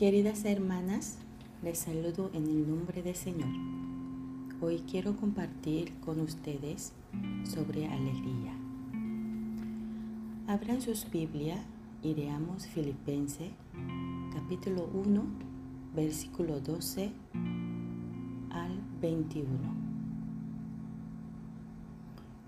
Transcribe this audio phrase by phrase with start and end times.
[0.00, 1.18] Queridas hermanas,
[1.62, 3.50] les saludo en el nombre del Señor.
[4.62, 6.94] Hoy quiero compartir con ustedes
[7.44, 8.54] sobre alegría.
[10.46, 11.62] Abran sus Biblia
[12.02, 13.50] y leamos Filipenses
[14.32, 15.22] capítulo 1,
[15.94, 17.12] versículo 12
[18.52, 19.48] al 21.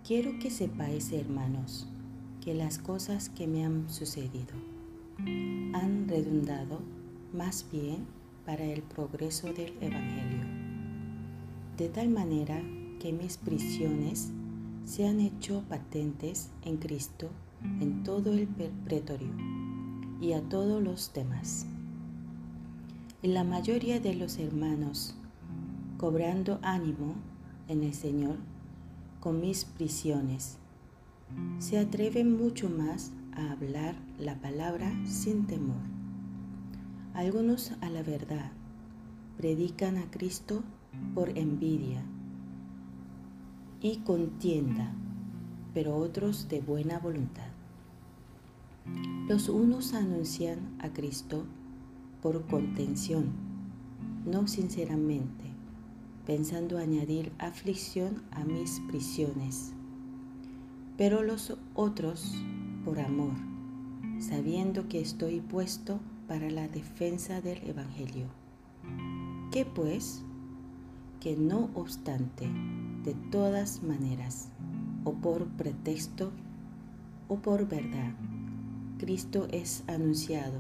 [0.07, 1.87] Quiero que sepáis, hermanos,
[2.41, 4.55] que las cosas que me han sucedido
[5.75, 7.02] han redundado
[7.33, 8.07] más bien
[8.45, 10.45] para el progreso del Evangelio,
[11.77, 12.61] de tal manera
[13.01, 14.31] que mis prisiones
[14.85, 17.31] se han hecho patentes en Cristo
[17.81, 18.49] en todo el
[18.85, 19.33] pretorio
[20.21, 21.67] y a todos los demás.
[23.23, 25.15] La mayoría de los hermanos,
[25.99, 27.15] cobrando ánimo
[27.69, 28.37] en el Señor
[29.21, 30.59] con mis prisiones,
[31.59, 36.02] se atreven mucho más a hablar la palabra sin temor.
[37.15, 38.53] Algunos a la verdad
[39.37, 40.63] predican a Cristo
[41.15, 42.03] por envidia
[43.81, 44.93] y contienda,
[45.75, 47.49] pero otros de buena voluntad.
[49.29, 51.45] Los unos anuncian a Cristo
[52.23, 53.33] por contención,
[54.27, 55.45] no sinceramente,
[56.27, 59.75] pensando añadir aflicción a mis prisiones
[60.97, 62.33] pero los otros
[62.85, 63.35] por amor,
[64.21, 65.99] sabiendo que estoy puesto
[66.33, 68.25] para la defensa del Evangelio.
[69.53, 70.25] ¿Qué pues?
[71.21, 72.49] Que no obstante,
[73.05, 74.49] de todas maneras,
[75.05, 76.33] o por pretexto,
[77.29, 78.15] o por verdad,
[78.97, 80.59] Cristo es anunciado,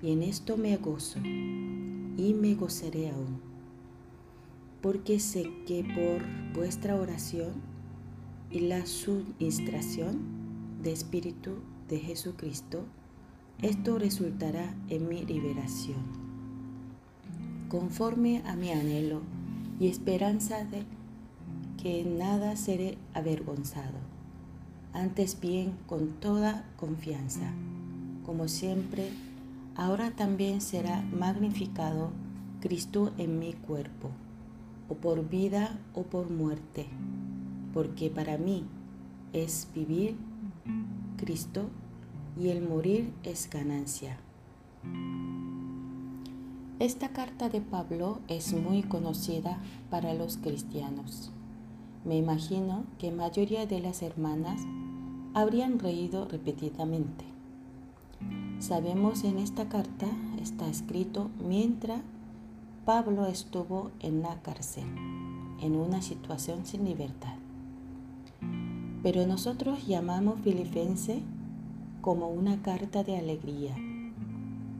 [0.00, 3.42] y en esto me gozo, y me gozaré aún,
[4.80, 6.22] porque sé que por
[6.54, 7.52] vuestra oración
[8.50, 10.18] y la suministración
[10.82, 11.56] de Espíritu
[11.90, 12.86] de Jesucristo,
[13.62, 16.02] esto resultará en mi liberación.
[17.68, 19.22] Conforme a mi anhelo
[19.80, 20.84] y esperanza de
[21.82, 23.98] que nada seré avergonzado,
[24.92, 27.52] antes bien con toda confianza,
[28.26, 29.08] como siempre,
[29.74, 32.10] ahora también será magnificado
[32.60, 34.10] Cristo en mi cuerpo,
[34.88, 36.86] o por vida o por muerte
[37.72, 38.64] porque para mí
[39.32, 40.16] es vivir
[41.16, 41.70] Cristo
[42.38, 44.18] y el morir es ganancia.
[46.78, 49.58] Esta carta de Pablo es muy conocida
[49.90, 51.30] para los cristianos.
[52.04, 54.60] Me imagino que mayoría de las hermanas
[55.34, 57.24] habrían reído repetidamente.
[58.58, 60.06] Sabemos en esta carta
[60.40, 62.00] está escrito mientras
[62.84, 64.84] Pablo estuvo en la cárcel,
[65.60, 67.36] en una situación sin libertad.
[69.04, 71.22] Pero nosotros llamamos Filipense
[72.02, 73.74] como una carta de alegría,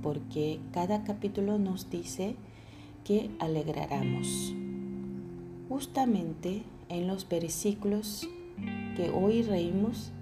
[0.02, 2.36] porque cada capítulo nos dice
[3.04, 4.52] que alegraremos.
[5.70, 8.28] Justamente en los versículos
[8.96, 10.12] que hoy reímos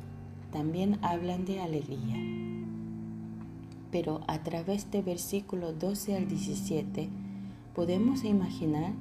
[0.52, 2.16] también hablan de alegría.
[3.90, 7.08] Pero a través de versículos 12 al 17
[7.74, 8.92] podemos imaginar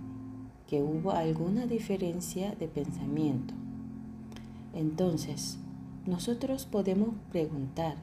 [0.67, 3.53] que hubo alguna diferencia de pensamiento
[4.73, 5.57] entonces,
[6.09, 7.95] nosotros podemos preguntar,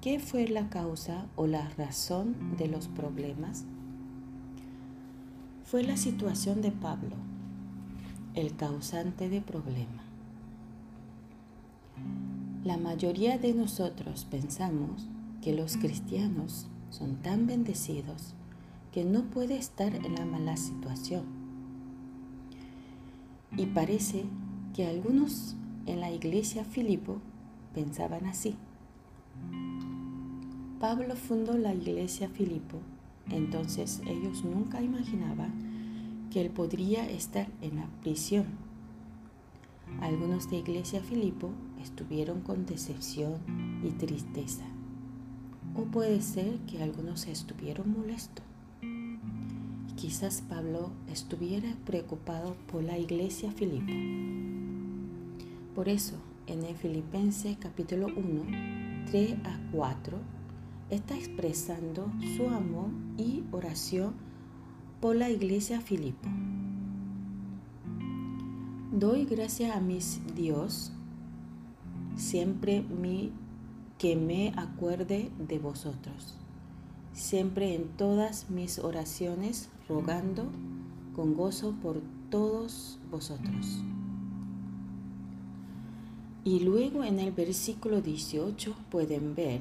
[0.00, 3.64] ¿qué fue la causa o la razón de los problemas?
[5.64, 7.16] Fue la situación de Pablo,
[8.34, 10.02] el causante de problema.
[12.64, 15.06] La mayoría de nosotros pensamos
[15.42, 18.34] que los cristianos son tan bendecidos
[18.90, 21.24] que no puede estar en la mala situación.
[23.54, 24.24] Y parece
[24.74, 27.20] que algunos en la iglesia Filipo
[27.74, 28.56] pensaban así.
[30.80, 32.78] Pablo fundó la iglesia Filipo,
[33.28, 38.46] entonces ellos nunca imaginaban que él podría estar en la prisión.
[40.00, 41.50] Algunos de iglesia Filipo
[41.82, 43.34] estuvieron con decepción
[43.84, 44.64] y tristeza.
[45.74, 48.44] O puede ser que algunos estuvieron molestos.
[49.96, 53.92] Quizás Pablo estuviera preocupado por la iglesia Filipo.
[55.74, 56.16] Por eso,
[56.50, 60.18] en el Filipenses capítulo 1, 3 a 4,
[60.90, 64.14] está expresando su amor y oración
[65.00, 66.28] por la iglesia Filipo.
[68.90, 70.90] Doy gracias a mis Dios
[72.16, 73.30] siempre mi,
[73.98, 76.34] que me acuerde de vosotros,
[77.12, 80.50] siempre en todas mis oraciones rogando
[81.14, 83.84] con gozo por todos vosotros
[86.44, 89.60] y luego en el versículo 18 pueden ver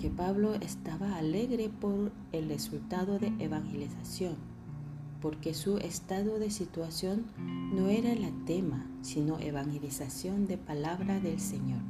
[0.00, 4.36] que Pablo estaba alegre por el resultado de evangelización,
[5.20, 7.26] porque su estado de situación
[7.74, 11.80] no era el tema, sino evangelización de palabra del Señor.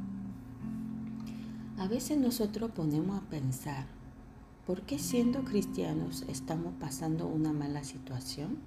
[1.77, 3.87] A veces nosotros ponemos a pensar,
[4.67, 8.59] ¿por qué siendo cristianos estamos pasando una mala situación?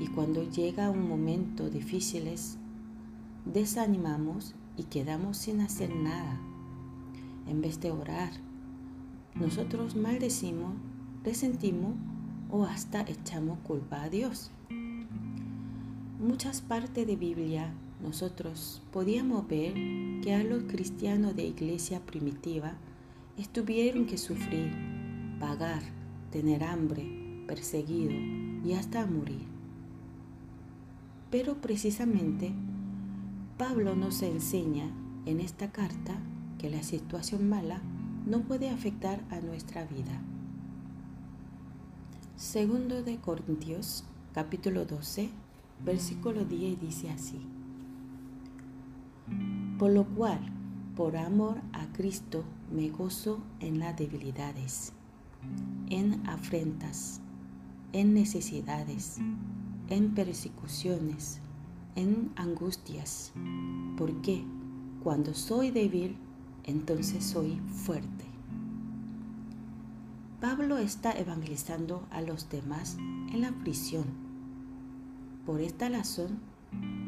[0.00, 2.28] Y cuando llega un momento difícil,
[3.44, 6.40] desanimamos y quedamos sin hacer nada.
[7.46, 8.32] En vez de orar,
[9.34, 10.74] nosotros maldecimos,
[11.24, 11.94] resentimos
[12.50, 14.50] o hasta echamos culpa a Dios.
[16.18, 17.72] Muchas partes de Biblia
[18.02, 19.74] nosotros podíamos ver
[20.22, 22.74] que a los cristianos de iglesia primitiva
[23.36, 24.72] estuvieron que sufrir,
[25.38, 25.82] pagar,
[26.30, 28.12] tener hambre, perseguido
[28.64, 29.46] y hasta morir.
[31.30, 32.52] Pero precisamente
[33.60, 34.90] Pablo nos enseña
[35.26, 36.16] en esta carta
[36.58, 37.82] que la situación mala
[38.24, 40.18] no puede afectar a nuestra vida.
[42.36, 45.28] Segundo de Corintios, capítulo 12,
[45.84, 47.46] versículo 10 dice así.
[49.78, 50.40] Por lo cual,
[50.96, 54.94] por amor a Cristo, me gozo en las debilidades,
[55.90, 57.20] en afrentas,
[57.92, 59.18] en necesidades,
[59.90, 61.42] en persecuciones,
[61.96, 63.32] en angustias,
[63.96, 64.44] porque
[65.02, 66.16] cuando soy débil,
[66.64, 68.24] entonces soy fuerte.
[70.40, 72.96] Pablo está evangelizando a los demás
[73.32, 74.04] en la prisión.
[75.44, 76.38] Por esta razón,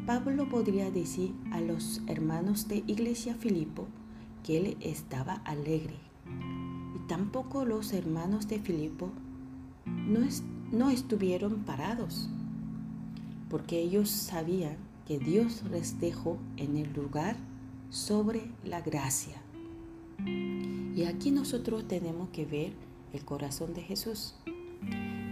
[0.05, 3.87] Pablo podría decir a los hermanos de Iglesia Filipo
[4.43, 5.95] que él estaba alegre.
[6.95, 9.09] Y tampoco los hermanos de Filipo
[9.85, 10.19] no,
[10.71, 12.29] no estuvieron parados,
[13.53, 17.35] porque ellos sabían que Dios les dejó en el lugar
[17.91, 19.35] sobre la gracia.
[20.25, 22.73] Y aquí nosotros tenemos que ver
[23.13, 24.33] el corazón de Jesús.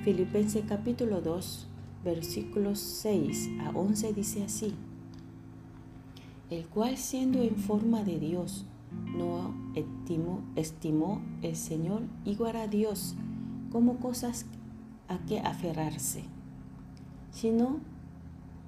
[0.04, 1.66] Filipenses capítulo 2,
[2.06, 4.76] versículos 6 a 11 dice así,
[6.52, 8.68] el cual siendo en forma de Dios,
[9.18, 13.16] no estimó, estimó el Señor igual a Dios
[13.72, 14.46] como cosas
[15.08, 16.22] a que aferrarse,
[17.32, 17.80] sino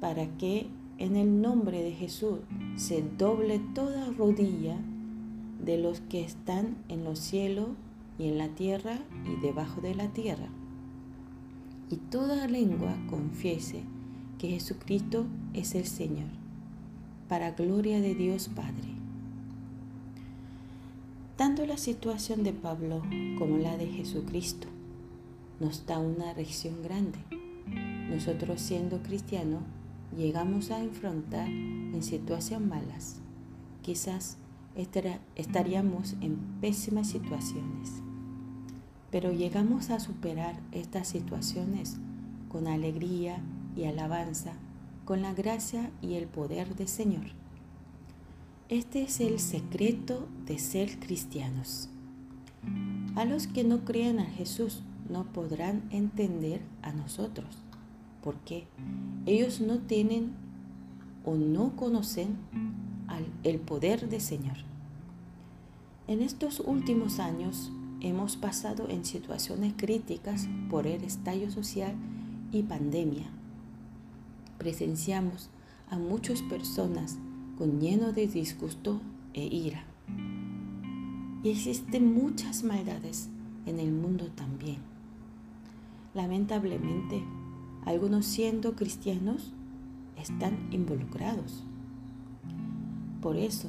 [0.00, 0.66] para que
[0.98, 2.38] en el nombre de Jesús
[2.76, 4.76] se doble toda rodilla
[5.64, 7.68] de los que están en los cielos
[8.18, 10.48] y en la tierra y debajo de la tierra
[11.90, 13.82] y toda lengua confiese
[14.38, 16.28] que Jesucristo es el Señor,
[17.28, 18.88] para gloria de Dios Padre.
[21.36, 23.02] Tanto la situación de Pablo
[23.38, 24.68] como la de Jesucristo
[25.58, 27.18] nos da una reacción grande.
[28.08, 29.62] Nosotros siendo cristianos
[30.16, 33.20] llegamos a enfrentar en situaciones malas.
[33.82, 34.36] Quizás
[35.36, 38.02] estaríamos en pésimas situaciones
[39.10, 41.96] pero llegamos a superar estas situaciones
[42.48, 43.38] con alegría
[43.76, 44.52] y alabanza,
[45.04, 47.26] con la gracia y el poder del Señor.
[48.68, 51.88] Este es el secreto de ser cristianos.
[53.16, 57.58] A los que no crean a Jesús no podrán entender a nosotros,
[58.22, 58.66] porque
[59.26, 60.32] ellos no tienen
[61.24, 62.36] o no conocen
[63.42, 64.56] el poder del Señor.
[66.06, 71.94] En estos últimos años hemos pasado en situaciones críticas por el estallo social
[72.52, 73.26] y pandemia.
[74.58, 75.50] Presenciamos
[75.90, 77.18] a muchas personas
[77.58, 79.00] con lleno de disgusto
[79.34, 79.84] e ira.
[81.42, 83.28] Y existen muchas maldades
[83.66, 84.78] en el mundo también.
[86.14, 87.22] Lamentablemente,
[87.84, 89.52] algunos siendo cristianos
[90.16, 91.64] están involucrados.
[93.20, 93.68] Por eso,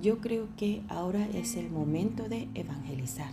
[0.00, 3.32] yo creo que ahora es el momento de evangelizar.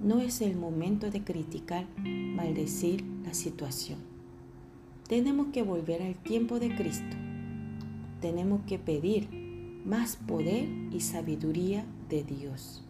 [0.00, 3.98] No es el momento de criticar, maldecir la situación.
[5.08, 7.16] Tenemos que volver al tiempo de Cristo.
[8.20, 9.28] Tenemos que pedir
[9.84, 12.82] más poder y sabiduría de Dios.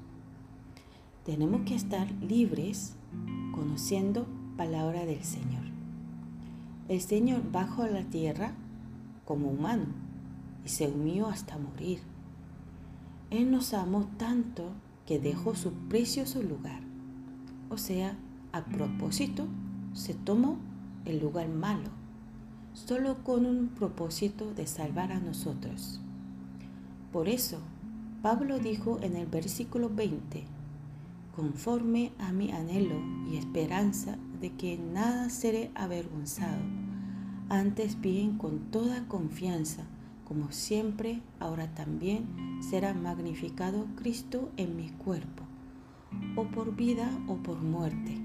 [1.25, 2.97] Tenemos que estar libres
[3.53, 5.76] conociendo palabra del Señor.
[6.89, 8.53] El Señor bajó a la tierra
[9.25, 9.87] como humano
[10.65, 11.99] y se humilló hasta morir.
[13.31, 14.71] Él nos amó tanto
[15.05, 16.81] que dejó su precioso lugar.
[17.71, 18.17] O sea,
[18.53, 19.49] a propósito,
[19.95, 20.59] se tomó
[21.05, 21.91] el lugar malo,
[22.73, 26.01] solo con un propósito de salvar a nosotros.
[27.13, 27.59] Por eso,
[28.23, 30.45] Pablo dijo en el versículo 20,
[31.35, 36.63] conforme a mi anhelo y esperanza de que nada seré avergonzado,
[37.49, 39.85] antes bien con toda confianza,
[40.25, 42.27] como siempre, ahora también
[42.61, 45.45] será magnificado Cristo en mi cuerpo,
[46.35, 48.19] o por vida o por muerte,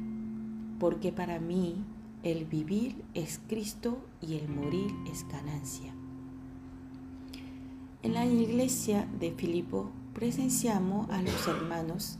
[0.79, 1.83] porque para mí
[2.23, 5.93] el vivir es Cristo y el morir es ganancia.
[8.03, 12.17] En la iglesia de Filipo presenciamos a los hermanos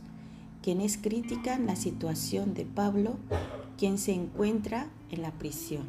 [0.62, 3.16] quienes critican la situación de Pablo,
[3.82, 5.82] quien se encuentra en la prisión.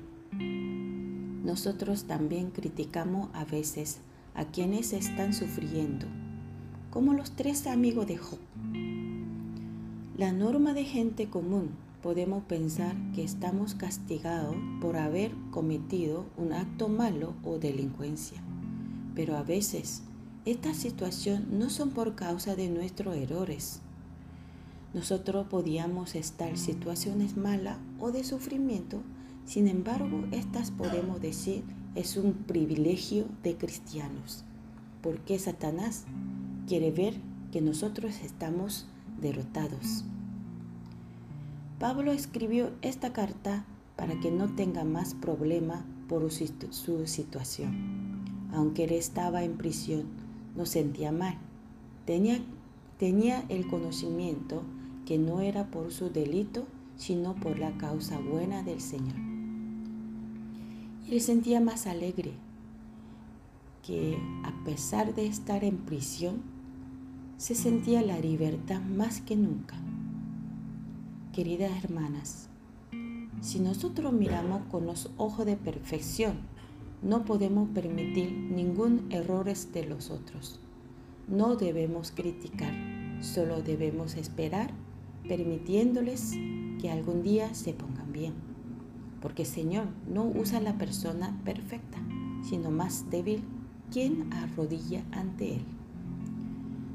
[1.46, 4.00] Nosotros también criticamos a veces
[4.34, 6.08] a quienes están sufriendo,
[6.90, 8.40] como los tres amigos de Job.
[10.18, 11.70] La norma de gente común
[12.02, 18.42] podemos pensar que estamos castigados por haber cometido un acto malo o delincuencia,
[19.14, 20.02] pero a veces
[20.46, 23.82] estas situaciones no son por causa de nuestros errores.
[24.94, 29.02] Nosotros podíamos estar situaciones malas o de sufrimiento,
[29.46, 31.64] sin embargo, estas podemos decir
[31.96, 34.44] es un privilegio de cristianos,
[35.02, 36.06] porque Satanás
[36.68, 37.16] quiere ver
[37.52, 38.88] que nosotros estamos
[39.20, 40.06] derrotados.
[41.80, 48.24] Pablo escribió esta carta para que no tenga más problema por su situación.
[48.54, 50.04] Aunque él estaba en prisión,
[50.56, 51.38] no sentía mal.
[52.06, 52.40] Tenía,
[52.98, 54.64] tenía el conocimiento
[55.06, 56.66] que no era por su delito,
[56.98, 59.16] sino por la causa buena del Señor.
[61.08, 62.34] Y él sentía más alegre
[63.86, 66.42] que a pesar de estar en prisión,
[67.38, 69.76] se sentía la libertad más que nunca.
[71.34, 72.48] Queridas hermanas,
[73.42, 76.38] si nosotros miramos con los ojos de perfección,
[77.02, 80.62] no podemos permitir ningún error de los otros.
[81.28, 82.74] No debemos criticar,
[83.22, 84.72] solo debemos esperar,
[85.28, 86.32] permitiéndoles
[86.82, 88.34] que algún día se pongan bien.
[89.22, 91.98] Porque el Señor no usa la persona perfecta,
[92.44, 93.42] sino más débil
[93.92, 95.62] quien arrodilla ante Él.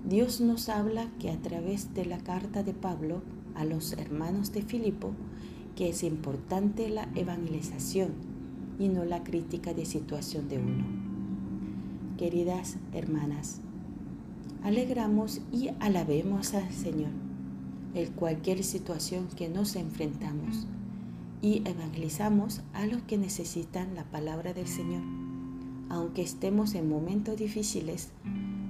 [0.06, 3.22] Dios nos habla que a través de la carta de Pablo
[3.54, 5.12] a los hermanos de Filipo
[5.74, 8.12] que es importante la evangelización
[8.80, 10.84] y no la crítica de situación de uno.
[12.16, 13.60] Queridas hermanas,
[14.64, 17.27] alegramos y alabemos al Señor
[17.94, 20.66] en cualquier situación que nos enfrentamos
[21.40, 25.02] y evangelizamos a los que necesitan la palabra del Señor.
[25.88, 28.10] Aunque estemos en momentos difíciles,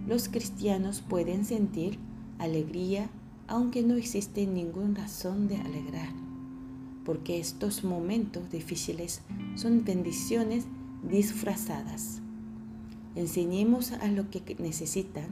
[0.07, 1.99] los cristianos pueden sentir
[2.39, 3.11] alegría
[3.49, 6.11] aunque no existe ninguna razón de alegrar,
[7.05, 9.23] porque estos momentos difíciles
[9.55, 10.67] son bendiciones
[11.03, 12.21] disfrazadas.
[13.15, 15.27] Enseñemos a lo que necesitan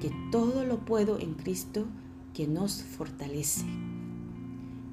[0.00, 1.86] que todo lo puedo en Cristo
[2.34, 3.64] que nos fortalece.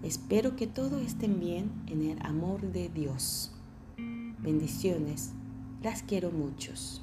[0.03, 3.51] Espero que todos estén bien en el amor de Dios.
[4.39, 5.31] Bendiciones.
[5.83, 7.01] Las quiero muchos.